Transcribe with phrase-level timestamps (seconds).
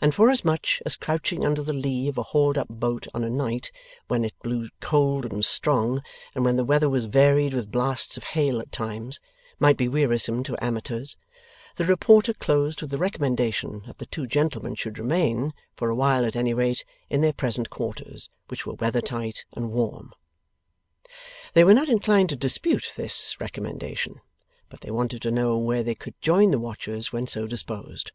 [0.00, 3.70] And forasmuch as crouching under the lee of a hauled up boat on a night
[4.08, 6.02] when it blew cold and strong,
[6.34, 9.20] and when the weather was varied with blasts of hail at times,
[9.60, 11.16] might be wearisome to amateurs,
[11.76, 16.24] the reporter closed with the recommendation that the two gentlemen should remain, for a while
[16.26, 20.12] at any rate, in their present quarters, which were weather tight and warm.
[21.52, 24.20] They were not inclined to dispute this recommendation,
[24.68, 28.10] but they wanted to know where they could join the watchers when so disposed.